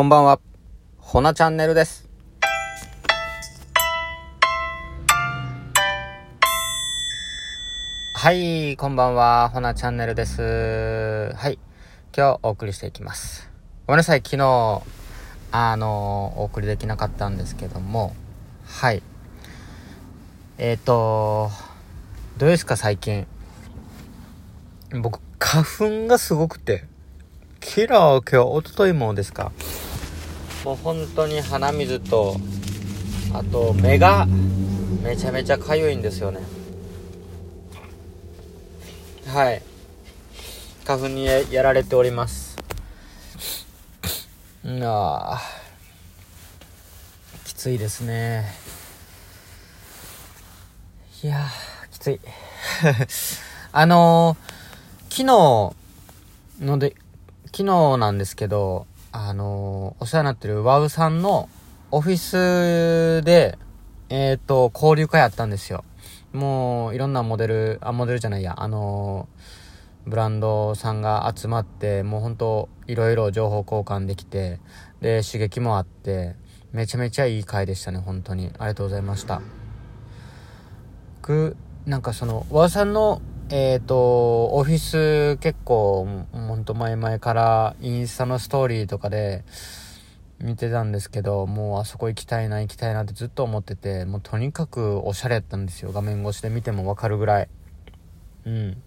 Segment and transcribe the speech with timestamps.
[0.00, 0.40] こんばんは、
[0.96, 2.08] ほなチャンネルです。
[8.14, 10.40] はい、こんばんは、ほなチャンネルです。
[10.40, 11.58] はい、
[12.16, 13.50] 今日お送りしていきます。
[13.86, 14.80] ごめんなさい、昨日、
[15.52, 18.14] あの、お送りできなかったんですけども、
[18.64, 19.02] はい。
[20.56, 21.50] えっ、ー、と、
[22.38, 23.26] どうですか、最近。
[24.98, 26.84] 僕、花粉がすごくて、
[27.60, 29.52] キラー今日、おとといもですか。
[30.64, 32.36] もう本当に鼻水と、
[33.32, 34.26] あと目が
[35.02, 36.40] めちゃめちゃかゆいんですよね。
[39.26, 39.62] はい。
[40.84, 42.58] 花粉にやられております。
[44.64, 45.40] うんあ
[47.44, 48.44] きついですね。
[51.22, 52.20] いやー、きつい。
[53.72, 56.94] あのー、昨日ので、
[57.46, 61.48] 昨日なんですけど、あのー、お世話になってるワウさんの
[61.90, 63.58] オフィスで、
[64.08, 65.84] えっ、ー、と、交流会あったんですよ。
[66.32, 69.28] もう、いろんなモデル、あ、モデルじゃないや、あの、
[70.06, 74.60] ブランドさんが集まって、もうほんと、いろいろ情報交換できて、
[75.00, 76.36] で、刺激もあって、
[76.72, 78.52] めちゃめちゃいい会でしたね、本当に。
[78.58, 79.42] ありがとうございました。
[81.20, 83.20] 僕、なんかその、ワウさんの、
[83.52, 89.42] えっ、ー、と、オフィス結構、ほんと前々からインスタのストーリーとかで
[90.38, 95.90] 見てたんですけど、もうあそこ行きたいな行きたいなってずっと思ってて、もうとにかくおしゃれやったんですよ。
[95.90, 97.48] 画面越しで見てもわかるぐらい。
[98.46, 98.82] うん。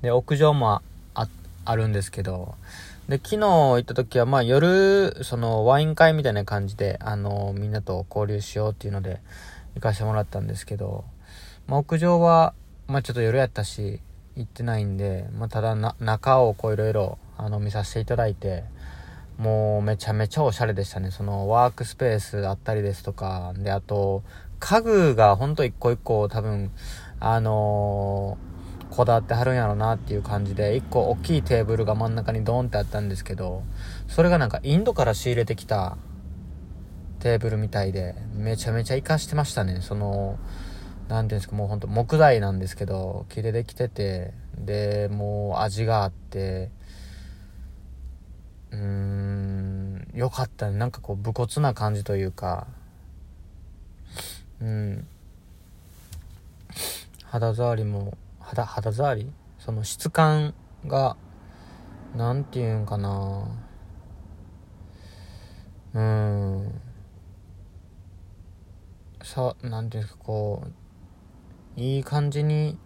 [0.00, 0.80] で、屋上も
[1.14, 1.28] あ、
[1.64, 2.54] あるんですけど、
[3.08, 9.20] で、昨日行った時は、まあ夜、そのワイン会みたいな感じで、あの、みんなと交流しようっていうので
[9.74, 11.04] 行かせてもらったんですけど、
[11.66, 12.54] まあ屋上は、
[12.86, 14.00] まあちょっと夜やったし、
[14.36, 18.64] 行ってないんで、まあただな、中をこういろいろ、あの、見させていただいて、
[19.38, 21.10] もうめちゃめちゃおしゃれでしたね。
[21.10, 24.22] そのワークスペースあったりですとか、で、あと、
[24.60, 26.70] 家具がほんと一個一個多分、
[27.20, 33.62] あのー、こだわってはるんやろなっていう感じで、一個大きいテーブルが真ん中にドーンってあったんですけど、
[34.08, 35.96] それがなんかインドから仕入れてきた
[37.18, 39.80] テーブルみたいで、めちゃめちゃ活かしてましたね。
[39.80, 40.38] その、
[41.08, 46.70] なんていうんですか、もうほんと木材なんですけど、木でできてて、で、もう味があって、
[48.70, 50.76] うーん、よかったね。
[50.78, 52.66] なんかこう、武骨な感じというか、
[54.60, 55.06] うん。
[57.24, 59.30] 肌触りも、肌、肌触り？
[59.58, 60.54] その質感
[60.86, 61.16] が、
[62.16, 63.48] なんていうんかな
[65.94, 66.80] うん。
[69.22, 70.72] さ、なんていうんですか、こう、
[71.76, 72.78] いい感じに、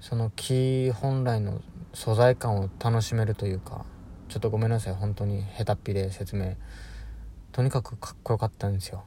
[0.00, 1.60] その木本来の
[1.92, 3.84] 素材感を楽しめるというか、
[4.28, 6.54] ちょっとごめんなさい本当に下手っぴで説明。
[7.52, 9.04] とにかくかっこよかったんですよ。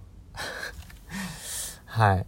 [1.86, 2.26] はい。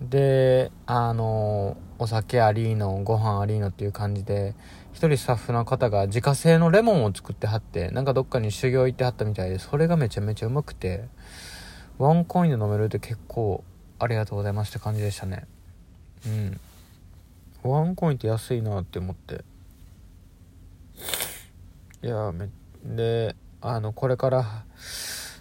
[0.00, 4.54] であのお酒ありのご飯ありのっていう感じで
[4.92, 11.08] 一人スタッフの方が自家製のレモンを作ってはってなんかどっかに修行行ってはったみたいでそれがめちゃめちゃうまくて
[11.98, 13.64] ワンコインで飲めるって結構
[13.98, 15.46] ありがとうございますって感じでしたね。
[16.26, 16.60] うん。
[17.62, 19.44] ワンコインって安いなって思って。
[22.02, 22.48] いやめ
[22.84, 24.64] であのこれから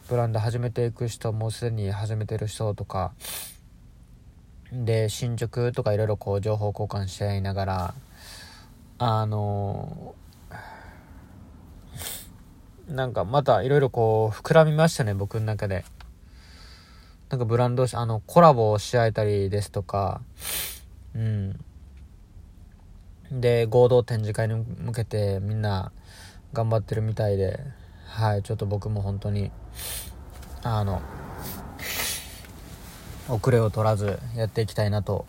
[0.09, 3.12] ブランド始めていく人もうすでに始めてる人とか
[4.72, 7.94] で進捗とかいろいろこう情報交換し合いながら
[8.97, 10.16] あの
[12.90, 15.85] なんかまたいろいろこう膨らみましたね僕の中で。
[17.29, 20.21] なんかブランドあのコラボをし合えたりですとか
[21.13, 21.59] うん
[23.31, 25.91] で合同展示会に向けてみんな
[26.53, 27.59] 頑張ってるみたいで、
[28.07, 29.51] はい、ちょっと僕も本当に、
[30.63, 31.01] あの、
[33.29, 35.25] 遅れを取らずやっていきたいなと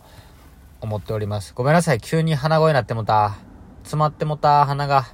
[0.81, 1.53] 思っております。
[1.53, 3.37] ごめんなさい、急に鼻声になってもた。
[3.83, 5.05] 詰まってもた、鼻が。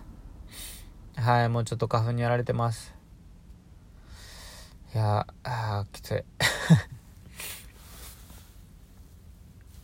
[1.16, 2.95] はい、もうちょっと花粉にやられてます。
[4.96, 6.24] いや、あー、きつい。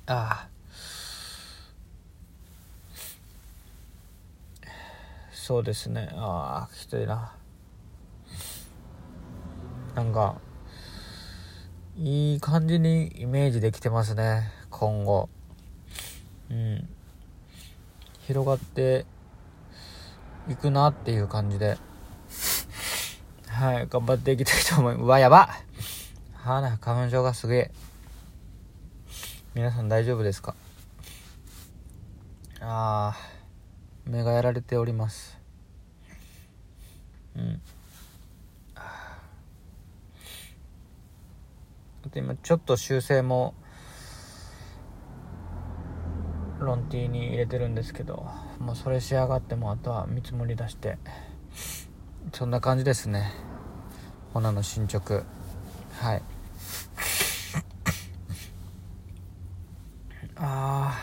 [0.07, 4.67] あー。
[5.33, 6.07] そうですね。
[6.13, 7.35] ああきついな。
[9.95, 10.39] なんか
[11.97, 15.27] いい感じにイメージできてますね今後。
[16.49, 16.87] うん。
[18.19, 19.05] 広がって
[20.47, 21.90] いくなっていう感じで。
[23.61, 25.47] はい頑張っていきたいと思いますうわやば。
[26.33, 27.71] はな花粉症がすげえ。
[29.53, 30.55] 皆さん大丈夫ですか？
[32.59, 33.17] ああ
[34.03, 35.37] 目がやられております。
[37.35, 37.61] うん。
[42.09, 43.53] で今ちょっと修正も
[46.59, 48.25] ロンティーに入れてるんですけど
[48.57, 50.97] もうそれ仕上がってもあとは見積もり出して。
[52.33, 53.50] そんな感じですね。
[54.33, 55.23] 骨の進捗。
[55.99, 56.21] はい。
[60.37, 60.97] あ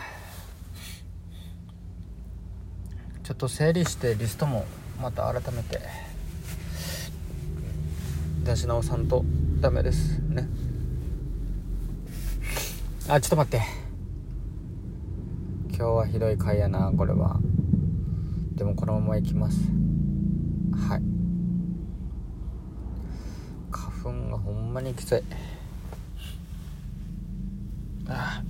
[3.23, 4.65] ちょっと整理してリストも
[5.01, 5.79] また改めて。
[8.43, 9.23] 出し直さんと
[9.61, 10.47] ダメですね。
[13.07, 13.61] あちょっと待って。
[15.69, 17.39] 今日はひどい回やなこれは。
[18.55, 19.59] でもこのままいきます。
[24.09, 25.23] 花粉がほんまにきつい。
[28.07, 28.41] あ。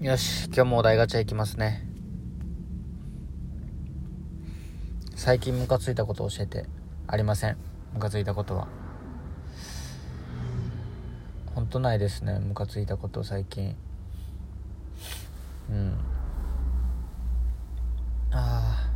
[0.00, 1.86] よし今日もお題ガチャいきますね。
[5.14, 6.66] 最近ムカついたこと教えて。
[7.06, 7.56] ありません。
[7.92, 8.68] ムカついたことは。
[11.54, 12.38] 本当ないですね。
[12.38, 13.76] ムカついたこと最近。
[15.70, 15.98] うん
[18.30, 18.92] ああ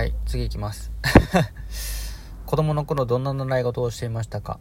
[0.00, 0.90] はい次いきます。
[2.46, 4.58] 子供の頃どんな習い事をしていましたか？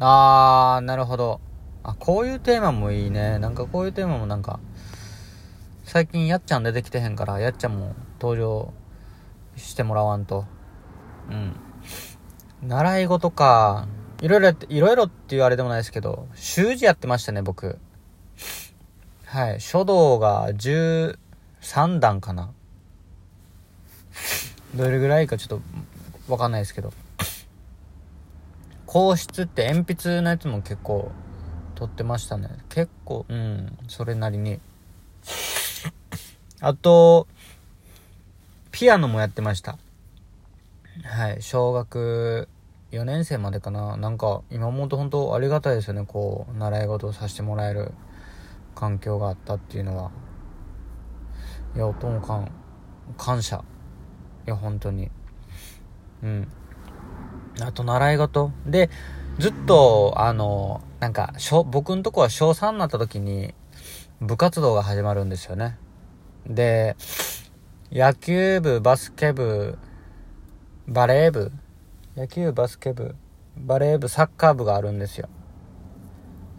[0.00, 1.40] あーなるほど。
[1.84, 3.38] あこういうテーマもいいね。
[3.38, 4.58] なんかこういうテーマもなんか
[5.84, 8.72] 最近やっちゃん出てきてへんからやっちゃんも登場
[9.54, 10.44] してもらわんと。
[11.30, 11.54] うん。
[12.68, 13.86] 習い事か。
[14.20, 17.78] いろいろやっていろいろっていうあれでもないですけど習字やってましたね僕。
[19.26, 21.16] はい書道が13
[22.00, 22.50] 段かな。
[24.74, 25.60] どれぐらいかちょっ
[26.26, 26.92] とわかんないですけど。
[28.86, 31.12] 硬質って鉛筆のやつも結構
[31.76, 32.48] 取ってましたね。
[32.68, 34.60] 結構うんそれなりに。
[36.60, 37.26] あと
[38.70, 39.78] ピアノもやってました。
[41.04, 42.48] はい小学
[42.90, 43.96] 4年生までかな。
[43.96, 46.04] なんか今思うと本当ありがたいですよね。
[46.04, 47.92] こう習い事をさせてもらえる
[48.74, 50.10] 環境があったっていうのは。
[51.76, 52.50] いやおともかん
[53.16, 53.62] 感謝。
[54.46, 55.10] いや本当に。
[56.22, 56.48] うん。
[57.60, 58.52] あと習い事。
[58.66, 58.90] で
[59.38, 61.32] ずっとあのなんか
[61.66, 63.54] 僕んとこは小3になった時に
[64.20, 65.78] 部活動が始まるんですよね。
[66.46, 66.96] で
[67.90, 69.78] 野球部バスケ部
[70.86, 71.52] バレー部
[72.16, 73.14] 野球バスケ部
[73.56, 75.28] バレー部サッカー部があるんですよ。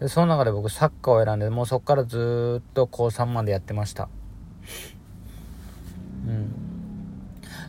[0.00, 4.08] でその中で僕サッカーを選んでもうそこからずっと高3までやってました。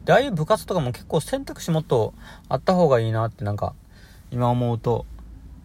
[0.06, 2.14] でああいう部活とかも結構選択肢もっと
[2.50, 3.74] あった方がいいなってなんか
[4.32, 5.06] 今思うと。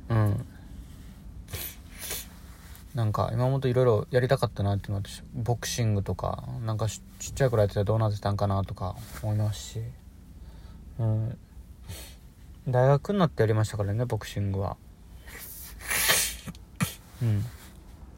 [0.08, 0.46] うん。
[2.94, 7.00] なんか今思うといろいろやりたかったなっていうのは私ボクシングとかなんかち
[7.30, 9.82] っちゃい頃やってたらどうなってたんかなとか思いますし。
[10.98, 11.38] うん。
[12.68, 14.76] 大学になってやりましたからねボクシングは。
[17.22, 17.44] うん。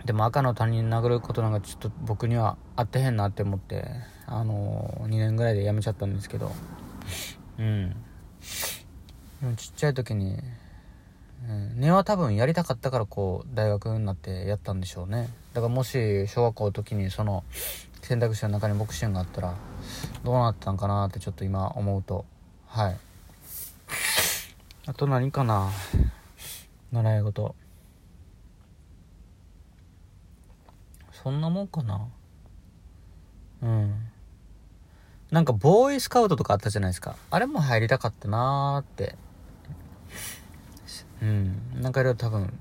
[0.05, 3.85] でも赤の他人殴ることなんかちょっと僕には合ってへんなって思って
[4.27, 6.53] あのー、2年ぐらいで辞めちゃったんですけど。
[7.59, 7.95] うん。
[9.57, 10.39] ちっちゃい時に、
[11.49, 15.29] うん、根は多分やりたかったからこう大学になってやったんでしょうね。
[15.53, 17.45] だからもし小学校の時にその
[18.03, 19.55] 選択肢の中にボクシングがあったら
[20.25, 22.25] どうなったんかなってちょっと今思うと。
[22.67, 22.97] はい。
[24.87, 25.71] あと何かな。
[26.93, 27.55] 習い事。
[31.23, 32.09] そんなもんかな？
[33.63, 33.95] うん。
[35.31, 37.17] なんかボーイスカウトとかあったじゃないですか。
[37.31, 39.17] あれも入りたかったなーって。
[41.23, 41.81] うん。
[41.81, 42.53] なんかいろいろ多分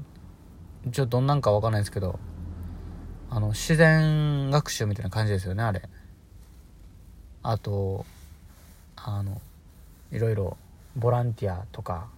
[0.91, 2.19] ちょっとどんなんかわかんないですけど
[3.29, 5.81] あの自然学習みたいな感じですよねあれ。
[7.43, 8.05] あと
[8.97, 9.41] あの
[10.11, 10.57] いろいろ
[10.97, 12.09] ボランティアとか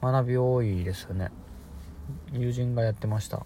[0.00, 1.30] 学び多いですよね。
[2.32, 3.44] 友人がやってました。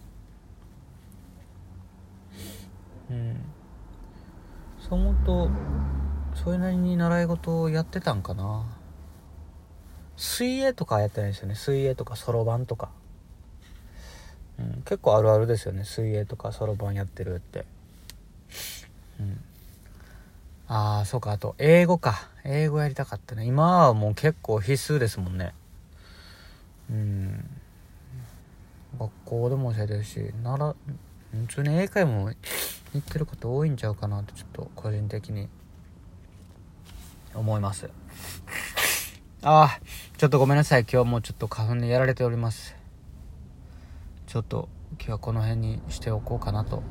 [3.12, 3.36] うん。
[4.80, 5.50] そう思うと
[6.34, 8.64] それなりに習い事をやってたんかな。
[10.16, 11.54] 水泳とかやってないですよね。
[11.54, 12.90] 水泳とかそろばんとか、
[14.58, 15.84] うん、結構あるあるですよね。
[15.84, 17.66] 水泳とかそろばんやってるって。
[19.20, 19.40] うん。
[20.68, 21.32] ああそうか。
[21.32, 22.28] あと英語か。
[22.44, 23.44] 英語やりたかったね。
[23.44, 25.54] 今はもう結構必須ですもんね。
[26.90, 27.44] うん。
[28.98, 30.74] 学校でも教えてるしなら
[31.48, 32.30] 普通に英会も
[32.92, 35.48] 言ってること多いんちゃうかなってちょっと個人的に
[37.34, 37.88] 思います。
[39.42, 39.80] ああ
[40.18, 40.82] ちょっとごめんなさい。
[40.82, 42.76] 今日もちょっと花粉でやられております。
[44.26, 46.82] ちょっと今日はこの辺にしておこうかなと。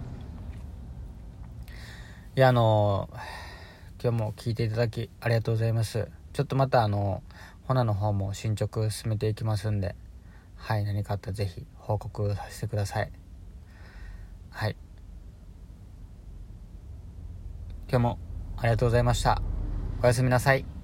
[2.36, 3.10] いやあの
[4.02, 6.10] 今日も聞いていただきありがとうございます。
[6.34, 7.22] ちょっとまたあの
[7.68, 9.96] ホナの方も進捗進めていきますんで。
[10.56, 13.12] はい何かあったら是非報告させてください。
[14.50, 14.76] はい。
[17.92, 18.20] 今日も
[18.56, 19.42] ありがとうございました。
[20.02, 20.81] おやすみなさい。